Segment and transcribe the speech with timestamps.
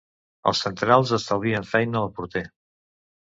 [0.51, 2.45] Els centrals estalvien feina al porter.